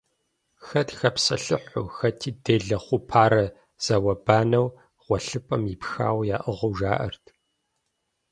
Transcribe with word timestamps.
Хэт 0.65 0.89
хэпсэлъыхьу, 0.99 1.87
хэти 1.97 2.31
делэ 2.43 2.77
хъупарэ 2.85 3.45
зауэ-банэу, 3.85 4.67
гъуэлъыпӏэм 5.03 5.63
ипхауэ 5.73 6.23
яӏыгъыу 6.35 6.73
жаӏэрт. 6.79 7.25